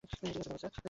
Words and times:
ঠিকাছে, 0.03 0.41
সার। 0.53 0.73